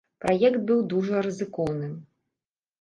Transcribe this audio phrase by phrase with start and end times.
[0.23, 1.95] Праект быў дужа рызыкоўным.